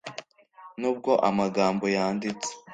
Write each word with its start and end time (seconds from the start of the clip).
nubwo 0.79 1.11
amagambo 1.29 1.85
yanditse 1.97 2.49